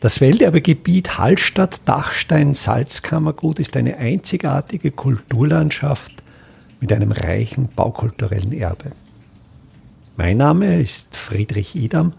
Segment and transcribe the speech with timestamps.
[0.00, 6.12] Das Welterbegebiet Hallstatt-Dachstein-Salzkammergut ist eine einzigartige Kulturlandschaft
[6.80, 8.90] mit einem reichen baukulturellen Erbe.
[10.16, 12.12] Mein Name ist Friedrich Idam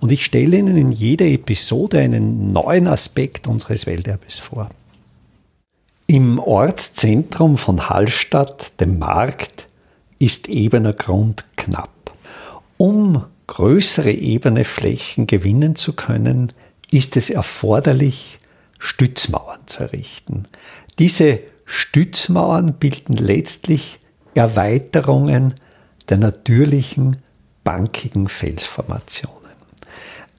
[0.00, 4.68] und ich stelle Ihnen in jeder Episode einen neuen Aspekt unseres Welterbes vor.
[6.08, 9.68] Im Ortszentrum von Hallstatt, dem Markt,
[10.18, 12.10] ist ebener Grund knapp.
[12.76, 16.52] Um größere ebene Flächen gewinnen zu können,
[16.90, 18.38] ist es erforderlich,
[18.78, 20.48] Stützmauern zu errichten.
[20.98, 24.00] Diese Stützmauern bilden letztlich
[24.34, 25.54] Erweiterungen
[26.08, 27.16] der natürlichen
[27.62, 29.36] bankigen Felsformationen.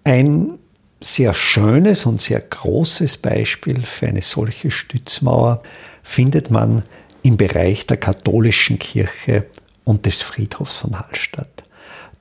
[0.03, 0.57] Ein
[0.99, 5.61] sehr schönes und sehr großes Beispiel für eine solche Stützmauer
[6.03, 6.83] findet man
[7.23, 9.45] im Bereich der katholischen Kirche
[9.83, 11.63] und des Friedhofs von Hallstatt.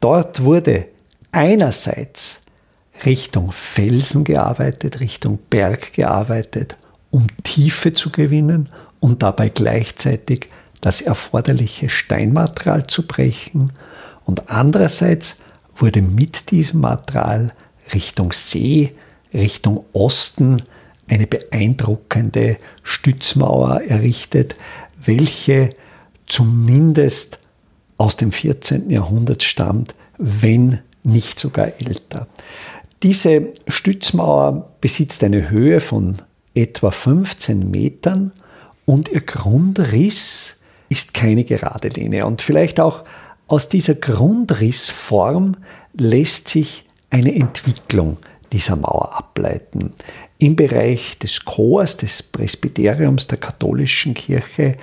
[0.00, 0.88] Dort wurde
[1.32, 2.40] einerseits
[3.06, 6.76] Richtung Felsen gearbeitet, Richtung Berg gearbeitet,
[7.10, 8.68] um Tiefe zu gewinnen
[9.00, 10.48] und dabei gleichzeitig
[10.80, 13.72] das erforderliche Steinmaterial zu brechen.
[14.24, 15.36] Und andererseits
[15.76, 17.52] wurde mit diesem Material
[17.92, 18.94] Richtung See,
[19.32, 20.62] Richtung Osten
[21.08, 24.56] eine beeindruckende Stützmauer errichtet,
[25.02, 25.70] welche
[26.26, 27.40] zumindest
[27.96, 28.90] aus dem 14.
[28.90, 32.28] Jahrhundert stammt, wenn nicht sogar älter.
[33.02, 36.18] Diese Stützmauer besitzt eine Höhe von
[36.54, 38.32] etwa 15 Metern
[38.84, 40.58] und ihr Grundriss
[40.90, 42.26] ist keine gerade Linie.
[42.26, 43.04] Und vielleicht auch
[43.46, 45.56] aus dieser Grundrissform
[45.94, 48.18] lässt sich eine Entwicklung
[48.52, 49.92] dieser Mauer ableiten.
[50.38, 54.76] Im Bereich des Chors, des Presbyteriums der katholischen Kirche,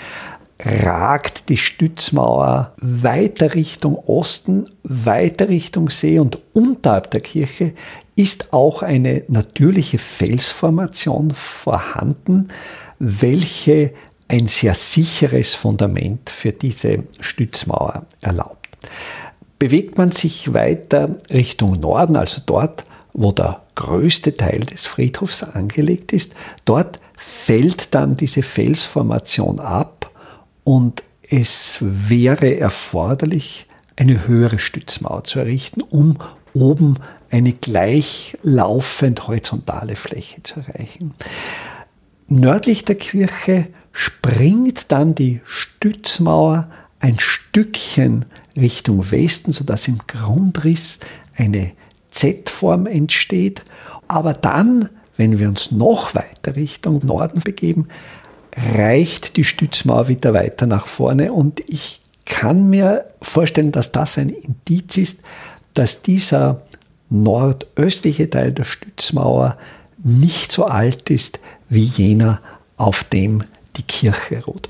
[0.60, 7.74] ragt die Stützmauer weiter Richtung Osten, weiter Richtung See und unterhalb der Kirche
[8.16, 12.48] ist auch eine natürliche Felsformation vorhanden,
[12.98, 13.94] welche
[14.28, 18.78] ein sehr sicheres Fundament für diese Stützmauer erlaubt.
[19.60, 26.14] Bewegt man sich weiter Richtung Norden, also dort, wo der größte Teil des Friedhofs angelegt
[26.14, 26.34] ist,
[26.66, 29.97] dort fällt dann diese Felsformation ab
[30.68, 36.18] und es wäre erforderlich, eine höhere Stützmauer zu errichten, um
[36.54, 36.96] oben
[37.32, 41.14] eine gleichlaufend horizontale Fläche zu erreichen.
[42.28, 48.26] Nördlich der Kirche springt dann die Stützmauer ein Stückchen
[48.58, 51.00] Richtung Westen, sodass im Grundriss
[51.38, 51.72] eine
[52.12, 53.62] Z-Form entsteht.
[54.10, 57.88] Aber dann, wenn wir uns noch weiter Richtung Norden begeben,
[58.58, 64.30] reicht die Stützmauer wieder weiter nach vorne und ich kann mir vorstellen, dass das ein
[64.30, 65.22] Indiz ist,
[65.74, 66.62] dass dieser
[67.10, 69.58] nordöstliche Teil der Stützmauer
[69.98, 72.42] nicht so alt ist wie jener,
[72.76, 73.44] auf dem
[73.78, 74.70] die Kirche ruht.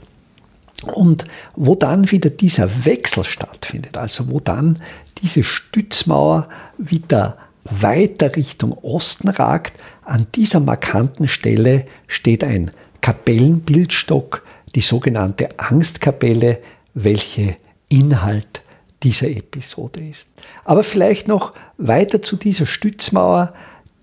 [0.93, 4.79] Und wo dann wieder dieser Wechsel stattfindet, also wo dann
[5.21, 6.47] diese Stützmauer
[6.77, 12.71] wieder weiter Richtung Osten ragt, an dieser markanten Stelle steht ein
[13.07, 14.43] Kapellenbildstock,
[14.75, 16.59] die sogenannte Angstkapelle,
[16.93, 17.55] welche
[17.87, 18.63] Inhalt
[19.01, 20.27] dieser Episode ist.
[20.65, 23.53] Aber vielleicht noch weiter zu dieser Stützmauer.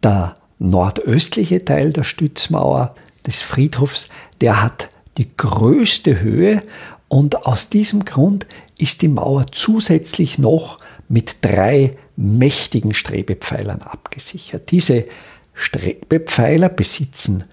[0.03, 2.95] Der nordöstliche Teil der Stützmauer
[3.27, 4.07] des Friedhofs,
[4.41, 4.89] der hat
[5.19, 6.63] die größte Höhe
[7.09, 8.47] und aus diesem Grund
[8.79, 10.79] ist die Mauer zusätzlich noch
[11.11, 14.71] mit drei mächtigen Strebepfeilern abgesichert.
[14.71, 15.05] Diese
[15.53, 17.45] Strebepfeiler besitzen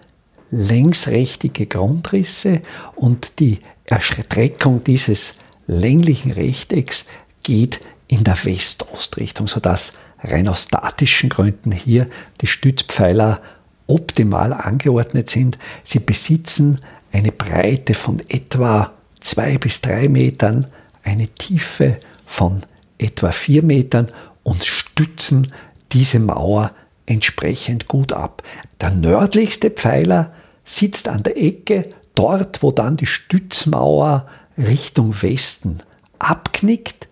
[0.52, 2.62] längsrechtige Grundrisse
[2.96, 5.36] und die Erstreckung dieses
[5.68, 7.06] länglichen Rechtecks
[7.44, 12.08] geht in der West-Ost-Richtung, sodass rein aus statischen Gründen hier
[12.42, 13.42] die Stützpfeiler
[13.88, 15.58] optimal angeordnet sind.
[15.84, 16.80] Sie besitzen
[17.12, 20.68] eine Breite von etwa zwei bis drei Metern,
[21.04, 22.64] eine Tiefe von
[22.98, 24.08] etwa vier Metern
[24.44, 25.54] und stützen
[25.92, 26.72] diese Mauer
[27.06, 28.44] entsprechend gut ab.
[28.80, 34.28] Der nördlichste Pfeiler sitzt an der Ecke, dort wo dann die Stützmauer
[34.58, 35.82] Richtung Westen
[36.20, 37.08] abknickt.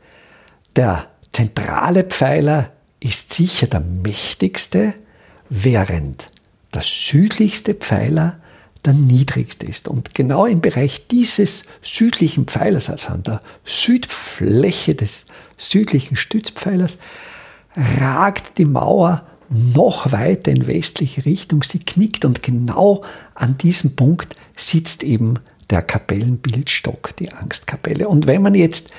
[0.76, 4.94] Der zentrale Pfeiler ist sicher der mächtigste,
[5.50, 6.28] während
[6.74, 8.40] der südlichste Pfeiler
[8.86, 9.88] der niedrigste ist.
[9.88, 15.26] Und genau im Bereich dieses südlichen Pfeilers, also an der Südfläche des
[15.58, 17.00] südlichen Stützpfeilers,
[17.76, 21.64] ragt die Mauer noch weiter in westliche Richtung.
[21.64, 23.04] Sie knickt und genau
[23.36, 28.08] an diesem Punkt sitzt eben der Kapellenbildstock, die Angstkapelle.
[28.08, 28.92] Und wenn man jetzt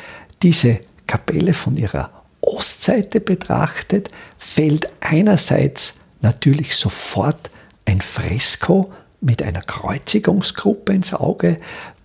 [0.43, 7.51] diese Kapelle von ihrer Ostseite betrachtet, fällt einerseits natürlich sofort
[7.85, 11.59] ein Fresko mit einer Kreuzigungsgruppe ins Auge.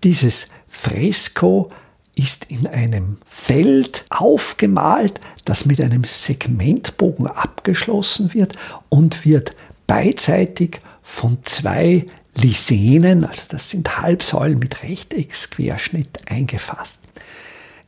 [0.04, 1.72] Dieses Fresko
[2.16, 8.56] ist in einem Feld aufgemalt, das mit einem Segmentbogen abgeschlossen wird
[8.90, 17.00] und wird beidseitig von zwei Lisenen, also das sind Halbsäulen mit Rechtecksquerschnitt, eingefasst.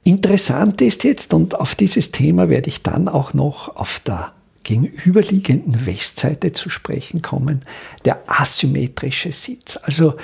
[0.03, 4.31] Interessant ist jetzt, und auf dieses Thema werde ich dann auch noch auf der
[4.63, 7.61] gegenüberliegenden Westseite zu sprechen kommen,
[8.05, 9.77] der asymmetrische Sitz.
[9.81, 10.15] Also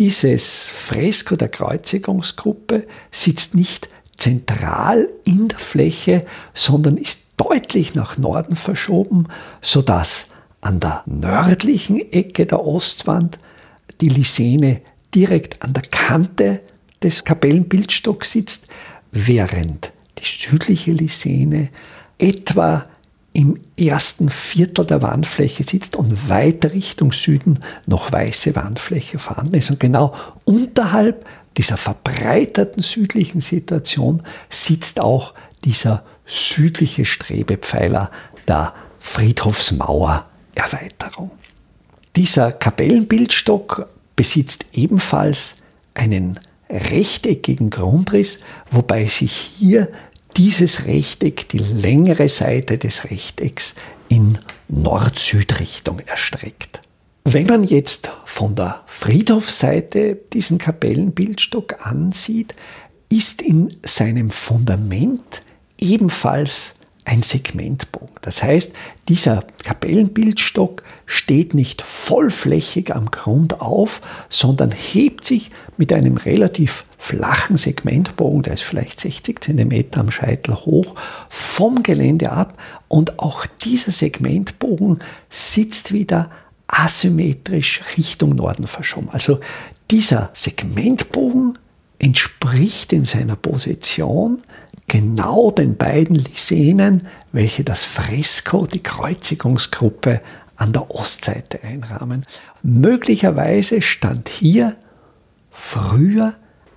[0.00, 6.24] dieses Fresko der Kreuzigungsgruppe sitzt nicht zentral in der Fläche,
[6.54, 9.28] sondern ist deutlich nach Norden verschoben,
[9.60, 10.28] sodass
[10.62, 13.38] an der nördlichen Ecke der Ostwand
[14.00, 14.80] die Lisene
[15.14, 16.62] direkt an der Kante
[17.02, 18.68] des Kapellenbildstocks sitzt,
[19.12, 21.68] während die südliche Lisene
[22.18, 22.86] etwa
[23.32, 29.70] im ersten Viertel der Wandfläche sitzt und weiter Richtung Süden noch weiße Wandfläche vorhanden ist.
[29.70, 35.34] Und genau unterhalb dieser verbreiterten südlichen Situation sitzt auch
[35.64, 38.10] dieser südliche Strebepfeiler
[38.48, 41.30] der Friedhofsmauererweiterung.
[42.16, 45.56] Dieser Kapellenbildstock besitzt ebenfalls
[45.94, 48.40] einen rechteckigen Grundriss,
[48.70, 49.88] wobei sich hier
[50.36, 53.74] dieses Rechteck, die längere Seite des Rechtecks
[54.08, 54.38] in
[54.68, 56.80] Nord-Süd-Richtung erstreckt.
[57.24, 62.54] Wenn man jetzt von der Friedhofseite diesen Kapellenbildstock ansieht,
[63.10, 65.40] ist in seinem Fundament
[65.78, 66.74] ebenfalls
[67.04, 68.16] ein Segmentbogen.
[68.20, 68.72] Das heißt,
[69.08, 77.56] dieser Kapellenbildstock steht nicht vollflächig am Grund auf, sondern hebt sich mit einem relativ flachen
[77.56, 80.94] Segmentbogen, der ist vielleicht 60 cm am Scheitel hoch,
[81.28, 82.58] vom Gelände ab
[82.88, 84.98] und auch dieser Segmentbogen
[85.30, 86.30] sitzt wieder
[86.66, 89.08] asymmetrisch Richtung Norden verschoben.
[89.10, 89.40] Also
[89.90, 91.58] dieser Segmentbogen
[91.98, 94.38] entspricht in seiner Position
[94.90, 100.20] genau den beiden Lisenen, welche das Fresko, die Kreuzigungsgruppe
[100.56, 102.26] an der Ostseite einrahmen.
[102.64, 104.74] Möglicherweise stand hier
[105.52, 106.34] früher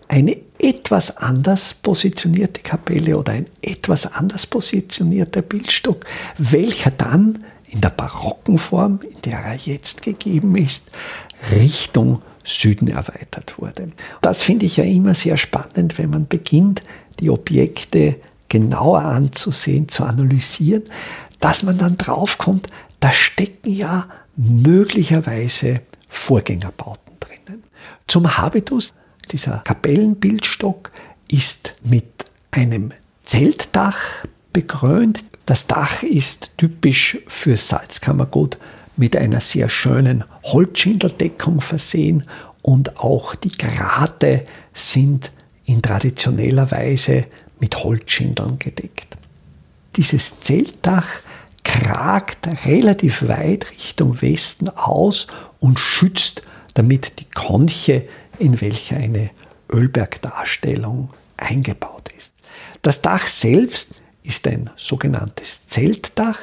[0.07, 6.05] eine etwas anders positionierte Kapelle oder ein etwas anders positionierter Bildstock,
[6.37, 10.91] welcher dann in der barocken Form, in der er jetzt gegeben ist,
[11.51, 13.91] Richtung Süden erweitert wurde.
[14.21, 16.81] Das finde ich ja immer sehr spannend, wenn man beginnt,
[17.19, 18.15] die Objekte
[18.49, 20.83] genauer anzusehen, zu analysieren,
[21.39, 22.67] dass man dann draufkommt,
[22.99, 27.63] da stecken ja möglicherweise Vorgängerbauten drinnen.
[28.07, 28.93] Zum Habitus,
[29.31, 30.91] dieser Kapellenbildstock
[31.27, 32.91] ist mit einem
[33.23, 33.97] Zeltdach
[34.53, 35.25] bekrönt.
[35.45, 38.57] Das Dach ist typisch für Salzkammergut
[38.95, 42.23] mit einer sehr schönen Holzschindeldeckung versehen
[42.61, 45.31] und auch die Grate sind
[45.65, 47.25] in traditioneller Weise
[47.59, 49.17] mit Holzschindeln gedeckt.
[49.95, 51.07] Dieses Zeltdach
[51.63, 55.27] kragt relativ weit Richtung Westen aus
[55.59, 56.41] und schützt
[56.73, 58.07] damit die Konche,
[58.39, 59.29] in welcher eine
[59.71, 62.33] Ölbergdarstellung eingebaut ist.
[62.81, 66.39] Das Dach selbst ist ein sogenanntes Zeltdach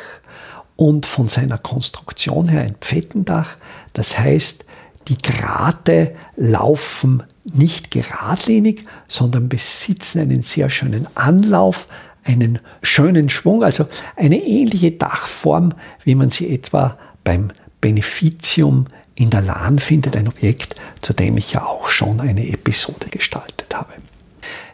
[0.81, 3.59] und von seiner Konstruktion her ein Pfettendach.
[3.93, 4.64] Das heißt,
[5.09, 11.87] die Grate laufen nicht geradlinig, sondern besitzen einen sehr schönen Anlauf,
[12.25, 17.50] einen schönen Schwung, also eine ähnliche Dachform, wie man sie etwa beim
[17.83, 23.11] Beneficium in der Lahn findet, ein Objekt, zu dem ich ja auch schon eine Episode
[23.11, 23.93] gestaltet habe.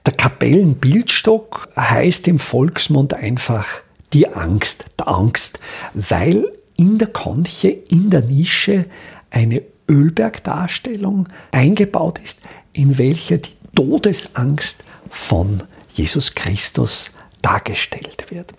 [0.07, 3.66] Der Kapellenbildstock heißt im Volksmund einfach
[4.16, 5.58] die Angst, der Angst,
[5.92, 8.87] weil in der Konche, in der Nische
[9.30, 12.40] eine Ölbergdarstellung eingebaut ist,
[12.73, 17.11] in welcher die Todesangst von Jesus Christus
[17.42, 18.52] dargestellt wird.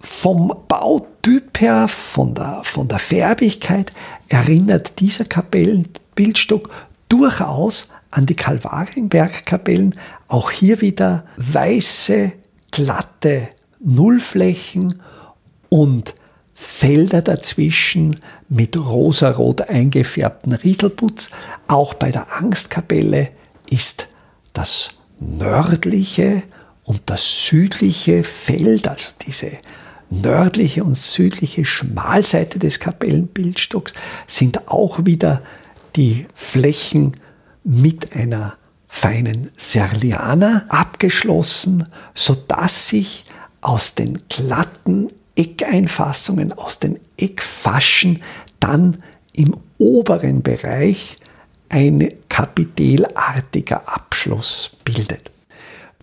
[0.00, 3.90] Vom Bautyp her, von der, von der Färbigkeit,
[4.28, 6.70] erinnert dieser Kapellenbildstock
[7.08, 9.98] durchaus an die Kalvarienbergkapellen.
[10.28, 12.30] Auch hier wieder weiße,
[12.70, 13.48] glatte
[13.80, 15.00] Nullflächen
[15.68, 16.14] und
[16.52, 18.18] Felder dazwischen
[18.48, 21.30] mit rosarot eingefärbten Rieselputz.
[21.68, 23.28] Auch bei der Angstkapelle
[23.68, 24.06] ist
[24.54, 26.42] das nördliche
[26.84, 29.50] und das südliche Feld, also diese
[30.08, 33.92] nördliche und südliche Schmalseite des Kapellenbildstocks,
[34.26, 35.42] sind auch wieder
[35.96, 37.12] die Flächen
[37.64, 38.56] mit einer
[38.88, 43.25] feinen Serliana abgeschlossen, sodass sich
[43.66, 48.22] aus den glatten Eckeinfassungen, aus den Eckfaschen
[48.60, 51.16] dann im oberen Bereich
[51.68, 55.32] ein kapitelartiger Abschluss bildet.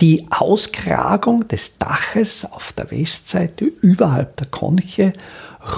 [0.01, 5.13] Die Auskragung des Daches auf der Westseite überhalb der Konche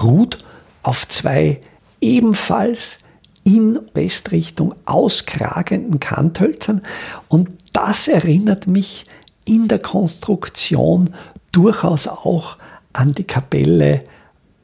[0.02, 0.44] ruht
[0.82, 1.62] auf zwei
[2.02, 2.98] ebenfalls
[3.44, 6.82] in Westrichtung auskragenden Kanthölzern
[7.28, 9.06] und das erinnert mich
[9.46, 11.14] in der Konstruktion
[11.56, 12.58] durchaus auch
[12.94, 14.04] an die Kapelle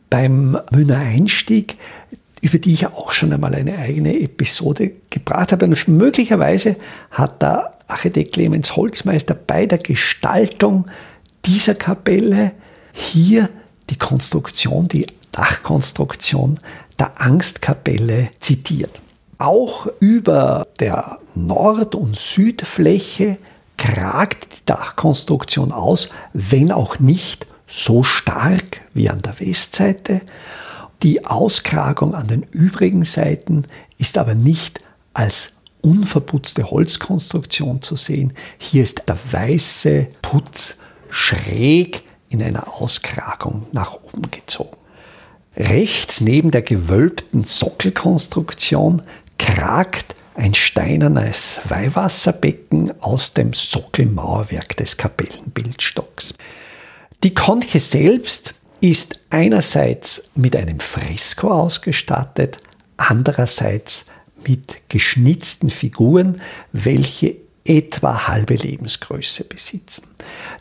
[0.10, 1.78] beim Mühner Einstieg,
[2.42, 5.66] über die ich auch schon einmal eine eigene Episode gebracht habe.
[5.66, 6.76] Und möglicherweise
[7.12, 10.86] hat der Architekt Clemens Holzmeister bei der Gestaltung
[11.46, 12.52] dieser Kapelle
[12.92, 13.50] hier
[13.90, 16.60] die Konstruktion, die Dachkonstruktion
[17.00, 19.02] der Angstkapelle zitiert.
[19.38, 23.38] Auch über der Nord- und Südfläche
[23.82, 30.22] kragt die Dachkonstruktion aus, wenn auch nicht so stark wie an der Westseite.
[31.02, 33.66] Die Auskragung an den übrigen Seiten
[33.98, 34.82] ist aber nicht
[35.14, 38.34] als unverputzte Holzkonstruktion zu sehen.
[38.60, 40.78] Hier ist der weiße Putz
[41.10, 44.78] schräg in einer Auskragung nach oben gezogen.
[45.58, 49.02] Rechts neben der gewölbten Sockelkonstruktion
[49.40, 56.34] kragt ein steinernes Weihwasserbecken aus dem Sockelmauerwerk des Kapellenbildstocks.
[57.24, 62.58] Die Konche selbst ist einerseits mit einem Fresko ausgestattet,
[62.98, 64.06] andererseits
[64.48, 70.08] mit geschnitzten Figuren, welche etwa halbe Lebensgröße besitzen.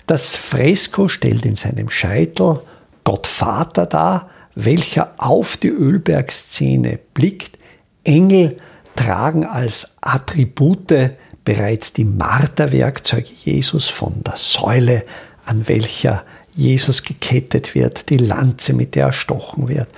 [0.06, 2.60] Das Fresko stellt in seinem Scheitel
[3.04, 7.58] Gott Vater dar, welcher auf die Ölbergszene blickt.
[8.04, 8.58] Engel
[8.96, 11.12] tragen als Attribute
[11.44, 15.02] bereits die Marterwerkzeuge Jesus von der Säule,
[15.46, 19.88] an welcher Jesus gekettet wird, die Lanze, mit der er erstochen wird,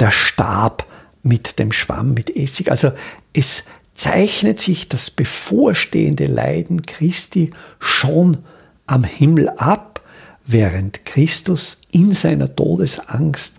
[0.00, 0.86] der Stab
[1.22, 2.70] mit dem Schwamm, mit Essig.
[2.70, 2.92] Also
[3.32, 8.38] es zeichnet sich das bevorstehende Leiden Christi schon
[8.86, 10.02] am Himmel ab,
[10.46, 13.56] während Christus in seiner Todesangst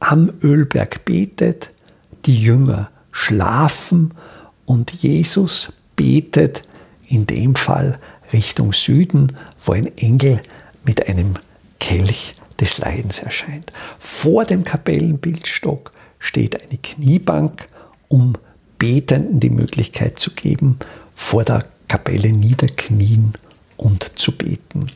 [0.00, 1.70] am Ölberg betet,
[2.26, 4.12] die Jünger schlafen
[4.64, 6.62] und Jesus betet
[7.06, 7.98] in dem Fall
[8.32, 10.40] Richtung Süden, wo ein Engel
[10.84, 11.34] mit einem
[11.80, 13.72] Kelch des Leidens erscheint.
[13.98, 17.68] Vor dem Kapellenbildstock steht eine Kniebank,
[18.08, 18.34] um
[18.78, 20.78] Betenden die Möglichkeit zu geben,
[21.14, 23.34] vor der Kapelle niederknien
[23.76, 24.86] und zu beten.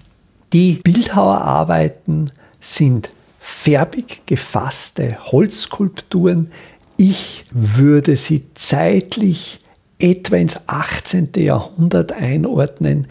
[0.52, 2.30] Die Bildhauerarbeiten
[2.61, 6.50] sind färbig gefasste Holzskulpturen.
[6.97, 9.59] Ich würde sie zeitlich
[9.99, 11.31] etwa ins 18.
[11.37, 13.07] Jahrhundert einordnen,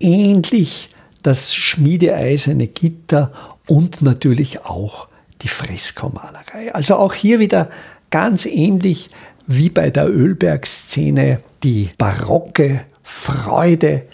[0.00, 0.88] ähnlich
[1.22, 3.32] das schmiedeeiserne Gitter
[3.66, 5.08] und natürlich auch
[5.42, 6.74] die Freskomalerei.
[6.74, 7.70] Also auch hier wieder
[8.10, 9.08] ganz ähnlich
[9.46, 14.06] wie bei der Ölberg-Szene die barocke Freude,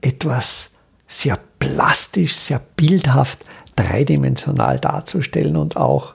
[0.00, 0.70] etwas
[1.06, 3.44] sehr plastisch, sehr bildhaft,
[3.76, 6.14] dreidimensional darzustellen und auch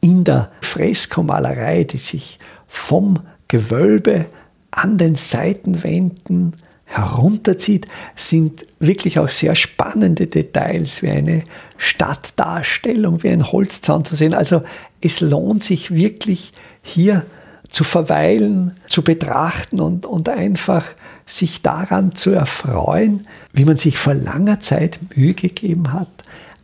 [0.00, 4.26] in der Freskomalerei, die sich vom Gewölbe
[4.70, 7.86] an den Seitenwänden herunterzieht,
[8.16, 11.44] sind wirklich auch sehr spannende Details wie eine
[11.76, 14.34] Stadtdarstellung, wie ein Holzzaun zu sehen.
[14.34, 14.62] Also
[15.00, 16.52] es lohnt sich wirklich
[16.82, 17.26] hier
[17.68, 20.84] zu verweilen, zu betrachten und, und einfach
[21.26, 26.08] sich daran zu erfreuen, wie man sich vor langer Zeit Mühe gegeben hat,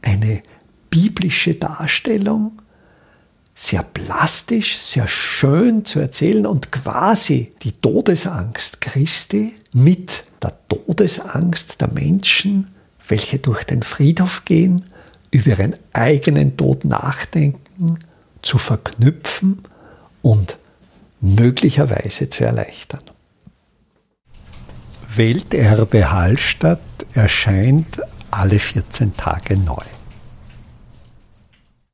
[0.00, 0.40] eine
[0.88, 2.52] biblische Darstellung
[3.54, 11.88] sehr plastisch, sehr schön zu erzählen und quasi die Todesangst Christi mit der Todesangst der
[11.88, 12.68] Menschen,
[13.08, 14.84] welche durch den Friedhof gehen,
[15.30, 17.99] über ihren eigenen Tod nachdenken,
[18.42, 19.62] zu verknüpfen
[20.23, 20.56] und
[21.20, 23.02] möglicherweise zu erleichtern.
[25.16, 26.80] Welterbe Hallstatt
[27.14, 29.84] erscheint alle 14 Tage neu.